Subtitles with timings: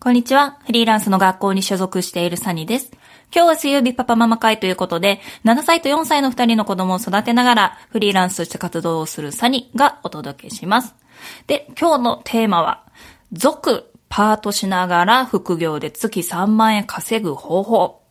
[0.00, 0.60] こんにちは。
[0.64, 2.92] フリーランスの学校に所属しているサニーです。
[3.34, 10.94] 今日は水曜日パパママ会ということで、7歳と4歳の2人の子供を育てながら、フリーランスとして活動をするサニーがお届けします。
[11.48, 12.84] で、今日のテーマは、
[13.32, 18.02] 続、パートしながら副業で月3万円稼ぐ方法。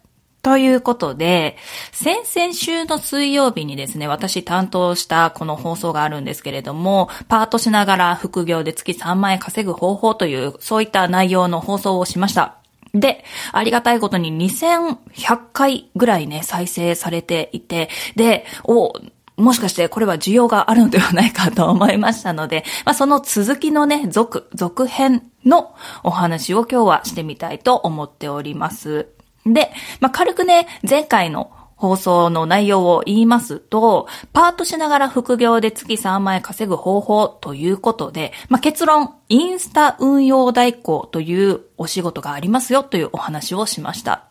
[0.47, 1.57] ということで、
[1.91, 12.59] 先々週の水曜日にですね、私担当したこの放送があるんですけれども、パートしながら副業で月3万円稼ぐ方法という、そういった内容の放送をしました。
[12.93, 18.93] で、ありがたいことに2100回ぐらいね、再生されていて、で、お、
[19.35, 29.09] もしかしてこれは需要があるのではないかと思いましたので、まあ、その続きのね、続、続編のお話を今日はしてみたいと思っております。
[29.53, 44.23] で、まあ、軽くね、前回の放送の内容を言いますと、パートしながら副業で月3万円稼ぐ方法ということで、まあ、結論、インスタ運用代行というお仕事がありますよというお話をしました。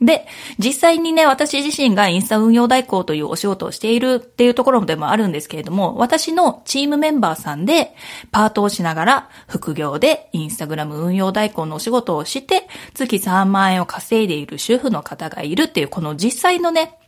[0.00, 0.26] で、
[0.58, 7.94] 実際にね、私自身がインスタ運用代行というお仕事をしているっていうところでもあるんですけれども、私のチームメンバーさんで、
[8.30, 16.98] パートをしながら、副業でインスタグラム運用代行のお仕事をして、月3万円を稼いでいる主婦の方がいるっていう、この実際のね、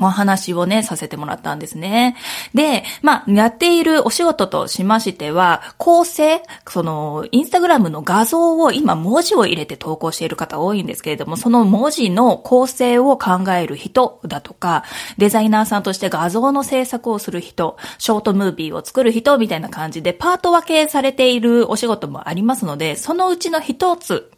[0.00, 2.16] お話をね、させてもらったんですね。
[2.54, 14.84] で、まあ、やっているお仕事としましては、構成、その、インスタグラムの画像を今文字を入れて投稿している方多いんですけれども、その文字の構成を考える人だとか、
[15.18, 24.30] デザイナーさんとして画像の制作をする人、ショートムービーを作る人みたいな感じで、パート分けされているお仕事もありますので、そのうちの一つ、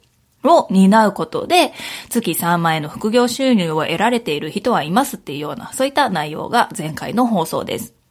[0.43, 1.73] を担うことで、
[2.09, 8.02] 月3万円の副業収入を得られている人はいますっていうような、そういった内容が前回の放送です。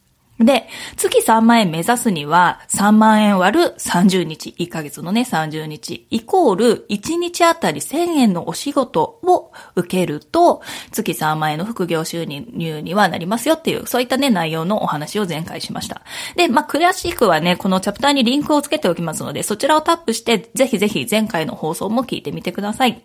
[0.44, 16.02] で、月3万円目指すには、3万円割る30日、1ヶ月のね、30日、イコール1日あたり1000円のお仕事を受けると、月3万円の副業収入にはなりますよっていう、そういったね、内容のお話を前回しました。
[16.36, 23.02] で、まあ、詳しくはね、このチャプターにリンクをつけておきますので、そちらをタップして、ぜひぜひ前回の放送も聞いてみてください。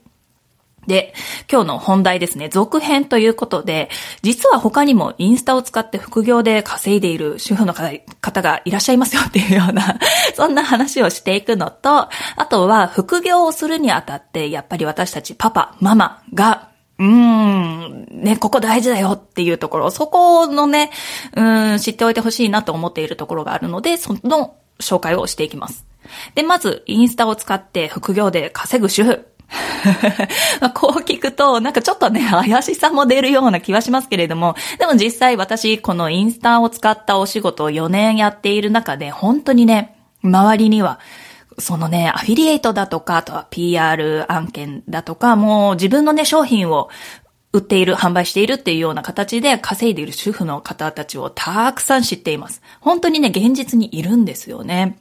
[0.88, 1.14] で、
[1.52, 3.90] 今日の本題ですね、続編ということで、
[4.22, 10.00] 実は他にもインスタを使って副業で稼いでいる主婦の方がいらっしゃいますよっていうような、
[10.36, 12.10] そんな話をしていくのと、あ
[12.50, 20.90] とは副業をするにあたって、やっぱり私たちパパ、ママが、うーん、ね、ここ大事だよっていうところ、そこのね、
[21.36, 25.86] うん、知っておいてほしいなと思っているところがあるので、その紹介をしていきます。
[26.36, 29.28] で、まず、インスタを使って副業で稼ぐ主婦。
[30.74, 41.00] こう聞くと、なんかちょっとね、怪しさも出るような気はしますけれども、でも実際私、このインスタを使ったお仕事を4年やっている中で、本当にね、周りには、
[41.60, 46.90] そのね、アフィリエイトだとか、あとは PR 案件だとか、もう自分のね、商品を
[47.54, 52.62] 売っている、販売しているっていうような形で稼いでいる主婦の方たちをたくさん知っています。
[52.80, 54.98] 本当にね、現実にいるんですよね。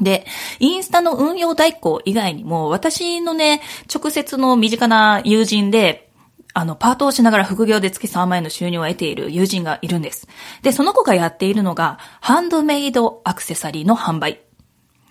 [0.00, 0.26] で、
[0.58, 3.62] インスタの運用代行以外にも、私のね、
[3.92, 6.10] 直接の身近な友人で、
[6.52, 10.26] あの、パートをしながら副業で月3万円の収入を得ている友人がいるんです。
[10.62, 14.40] で、その子がやっているのが、ハンドメイドアクセサリーの販売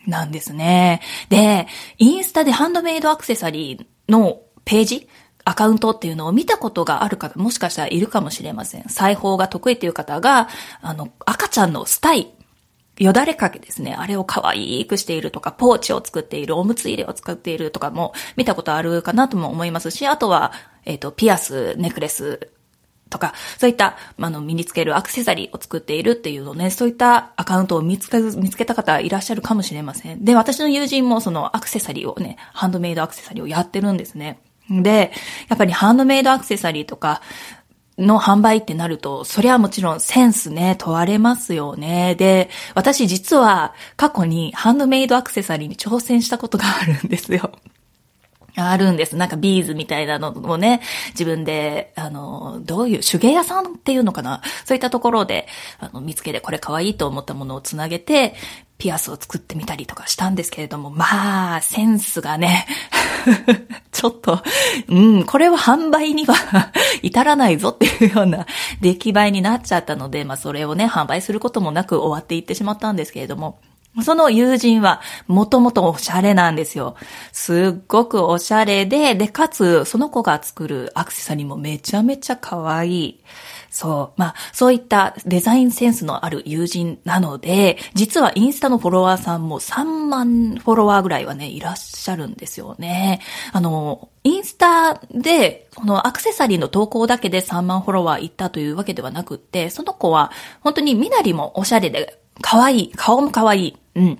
[0.08, 1.02] なんですね。
[1.30, 1.68] で、
[1.98, 5.10] インスタでハンドメイドアクセサリーのページ
[5.46, 8.90] アカウントっていうのを見たことがある方、もしかしたらいるかもしれません。
[8.90, 10.50] 裁縫が得意っていう方が、
[10.82, 12.34] あの、赤ちゃんのスタイ、
[12.98, 13.94] よだれかけですね。
[13.94, 20.54] あれを可愛くしているとか、ポーチを作っている、おむつ入れを作っているとかも見たことあるかなとも思いますし、あとは、
[20.86, 22.50] えっ、と、ピアス、ネックレス
[23.10, 30.24] とか、そういった、あの、身につけるアクセサリーを作っているっていうのね、そういったアカウントを見つけ、見つけた方いらっしゃるかもしれません。
[30.24, 34.40] で、私の友人もそのアクセサリーをね、ハンドメイドアクセサリーをやってるんですね。
[34.70, 35.12] で、
[35.48, 37.22] やっぱりハンドメイドアクセサリーとか、
[37.98, 42.16] の販売ってなると、そりゃもちろんセンスね、問われますよね。
[42.16, 47.52] で、私実は過去にハンドメイドアクセサリーに挑戦したことがあるんですよ。
[48.56, 49.16] あるんです。
[49.16, 54.42] なんかビーズみたいなのをね、自分で、あの、どういう手芸屋さんっていうのかな？
[54.66, 55.48] そういったところで、
[55.80, 58.36] あの、見つけてこれ可愛いと思ったものをつなげて、
[58.78, 62.68] ピアスを作ってみたりとかしたんですけれども、まあ、センスがね、
[63.92, 64.44] ちょっと、
[64.90, 66.36] うん、これは販売には
[67.02, 68.46] 至らないぞっていうような
[68.82, 73.60] 出来栄えになっちゃったので、まあそれをね、販売することもなく終わっていってしまったんですけれども、
[74.04, 76.96] その友人は、もともとおしゃれなんですよ。
[77.32, 83.24] すっごくおしゃれで、で、かつ、その子が作るアクセサリーもめちゃめちゃ可愛い。
[83.76, 84.20] そう。
[84.20, 93.20] まあ、そういったデザインセンスのある友人なので、実はインスタのフォロワーさんも3万フォロワーぐらいはね、いらっしゃるんですよね。
[93.52, 100.32] あの、インスタで、このアクセサリーの投稿だけで3万フォロワーいったというわけではなくって、その子は
[100.62, 103.78] 本当に身なりもおしゃれで可愛い、顔も可愛い。
[103.96, 104.20] うん。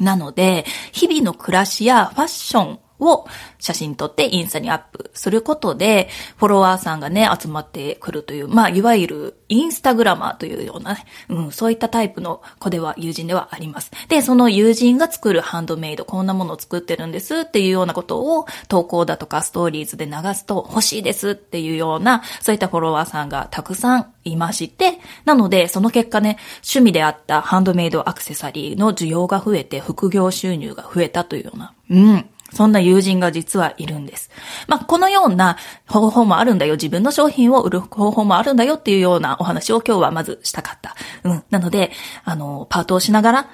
[0.00, 3.26] なので、日々の暮らしやファッションを
[3.58, 13.90] 写真撮ってインスタにアップすることで、フォロワーさんがね、集まってくるという、まあ、いわゆるインスタグラマーというようなね、うん、そういったタイプの子では、友人ではあります。
[14.08, 34.30] で、その友人が作るハンドメイド、こんなものを作ってるんですっていうようなことを投稿だとかストーリーズで流すと欲しいですっていうような、そういったフォロワーさんがたくさんいまして、なので、その結果ね、趣味であったハンドメイドアクセサリーの需要が増えて、副業収入が増えたというような、うん、そんな友人が実はいるんです。
[34.68, 35.56] まあ、このような
[35.86, 36.74] 方法もあるんだよ。
[36.74, 40.94] 自分の商品を売る方法もあるんだよっていうようなお話を今日はまずしたかった。
[41.24, 41.44] うん。
[41.50, 41.90] なので、
[42.24, 43.48] あの、パートをしながら、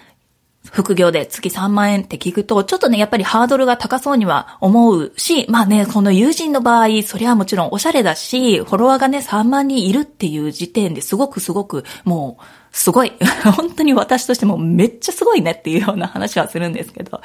[0.70, 13.12] 副業で月3万円って聞くと、ちょっとね、やっぱりハードルが高そうには思うし、まあね、この友人の場合、それはもちろんおしゃれだし、フォロワーがね、3万人いるっていう時点ですごくすごく、もう、すごい。
[13.54, 17.20] 本当に私としてもめっちゃすごいねっていうような話はするんですけど、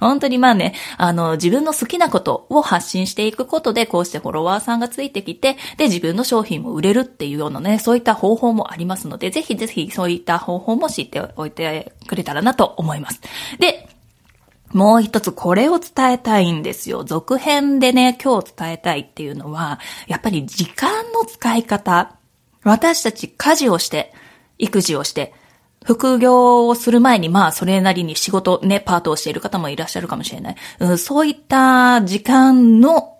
[0.00, 13.20] 本当にまあね、あの、自分の好きなことを発信していくことで、こうしてフォロワーさんがついてきて、で、自分の商品も売れるっていうようなね、そういった方法もありますので、ぜひぜひそういった方法も知っておいてくれたらなと思います。
[13.60, 13.88] で、
[14.72, 17.04] もう一つこれを伝えたいんですよ。
[17.04, 19.78] 続編でね、今日伝えたいっていうのは、
[20.08, 22.16] やっぱり時間の使い方。
[22.64, 24.12] 私たち家事をして、
[24.58, 25.32] 育児をして、
[25.84, 30.56] 副業をする前に、まあ、それなりに仕事、ね、パートをしている方もいらっしゃるかもしれない。
[30.80, 33.16] うん、そういった時間の、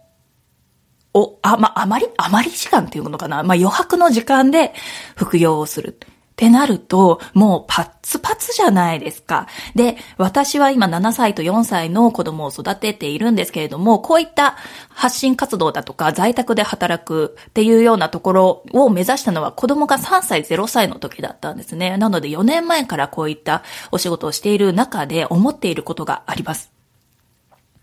[1.14, 3.43] お、あ、まあ、あまり、あまり時間っていうものかな。
[3.43, 4.75] まあ、余白の時間で
[5.17, 5.99] 副業をする。
[6.38, 9.49] ってなると、もうパッツパツじゃないですか。
[9.75, 14.55] で、私は今7歳と4歳の子供を育てているんですけれども、こういった
[14.88, 21.96] 発信活動だとか在宅で働くっていうようなところを目指したのは子供が3歳0歳の時だったんですね。
[21.96, 26.70] なので4年前からこういったお仕事をしている中で思っていることがあります。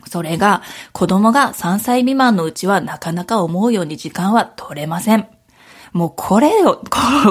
[0.07, 0.61] それが、
[0.93, 5.34] 子供が3歳未満のうちはなかなか思うように時間は取れません。
[5.95, 6.81] もうこれを、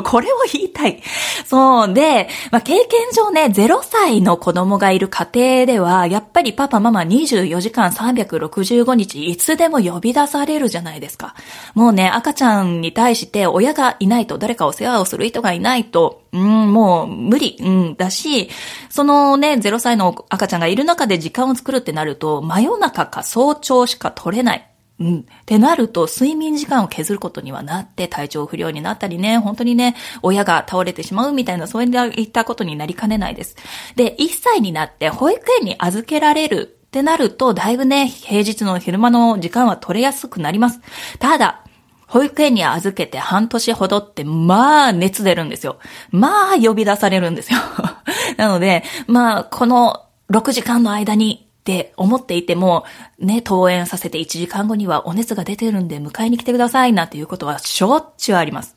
[0.05, 1.03] これを言いたい。
[1.45, 11.35] そうで、まあ、経験上ね、0歳の子供がいる家庭では、やっぱりパパママ24時間365日いつでも呼び出されるじゃないですか。
[11.75, 18.49] もうね、赤ちゃんに対して親がいないと、誰かお世話をする人がいないと、うん、もう無理、うん、だし、
[18.89, 24.71] そのね、0歳の赤ちゃんがいる中で時間を作るってなると、真夜中か早朝しか取れない。
[25.00, 25.19] うん。
[25.20, 33.56] ってなると、睡眠時間を削ることにはなって、体調不良になったりね、本当にね、親が倒れてしまうみたいな、そういったことになりかねないです。
[33.96, 40.81] で、1歳になって保育園に預けられるってなると、だいぶね、平日の昼間の時間は取れやすくなります。
[41.19, 41.64] ただ、
[42.06, 45.79] 保育園に預けて半年ほどって、まあ、熱出るんですよ。
[46.12, 47.58] まあ、呼び出されるんですよ。
[48.38, 52.85] なので、まあ、この6時間の間にって思っていても、
[53.19, 58.77] ね、登園させて1時間後にはお熱が出てるんで迎えに来てくださいなんていうことはしょっちゅうあります。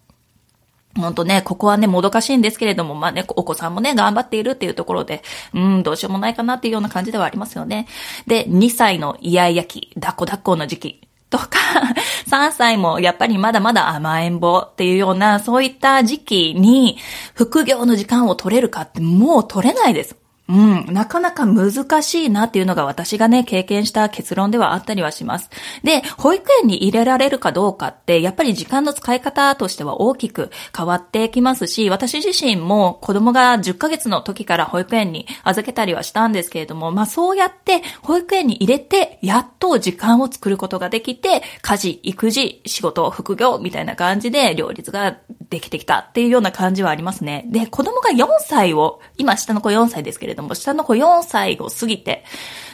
[0.95, 5.21] ほんとね、ここはね、もどかしいんですけれども、まあね、お子さんもね、頑張っているっていうところで、
[5.53, 7.87] うん、どうしようもないかなっていうような感じではありますよね。
[8.25, 11.47] で、2歳のイヤイヤ期、抱っこ抱っこの時期とか、
[12.31, 16.97] 3歳もやっぱりまだまだ甘えん坊っていうような、そういった時期に、
[17.35, 20.15] 副業の時間を取れるかってもう取れないです。
[20.49, 25.49] うん、なかなか難しいなっていうのが私がね、経験した結論ではあったりはします。
[25.83, 45.17] で、保育園に入れられるかどうかって、やっぱり時間の使い方としては大きく変わってきますし、私自身も子供が10ヶ月の時から保育園に預けたりはしたんですけれども、まあそうやって保育園に入れて、やっと時間を作ることができて、家事、育児、仕事、副業みたいな感じで両立が
[45.49, 47.45] できてきたっていうような感じはありますね。
[47.47, 52.25] で、子供が4歳を、今下の子4歳ですけれども、下の子4歳を過ぎて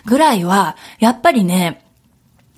[0.05, 1.82] ぐらいは、やっぱりね、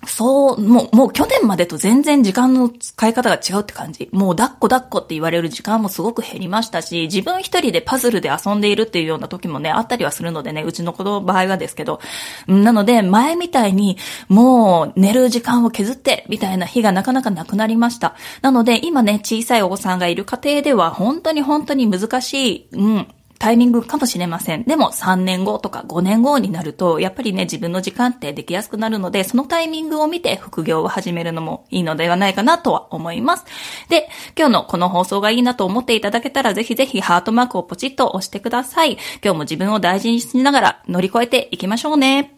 [0.08, 4.10] そう、もう、もう去年までと全然時間の使い方が違うって感じ。
[4.12, 12.00] もう抱っこ抱っこって言われる時間もすごく減りましたし、自分一人でパズルで遊んでいるっていうような時もね、あったりはするのでね、うちの子の場合はですけど。
[12.48, 13.98] なので、前みたいに、
[14.28, 18.16] もう寝る時間を削って、みたいな日がなかなかなくなりました。
[18.42, 23.08] なので、今ね、小さいお子さんがいる家庭では、本当に本当に難しい、うん、
[23.40, 24.64] タイミングかもしれません。
[24.64, 33.46] でも3年後とか5年後になると、やっぱりね、自分の時間ってできやすくなるので、そのタイミングを見て副業を始めるのもいいのではないかなとは思います。
[33.90, 38.98] で、今日のこの放送がいいなと思っていただけたら、ぜひぜひハートマークをポチッと押してください。
[39.24, 42.35] 今日も自分を大事にしながら乗り越えていきましょうね。